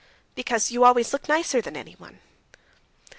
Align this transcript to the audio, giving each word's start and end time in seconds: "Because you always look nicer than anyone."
"Because 0.33 0.71
you 0.71 0.83
always 0.83 1.13
look 1.13 1.29
nicer 1.29 1.61
than 1.61 1.77
anyone." 1.77 2.21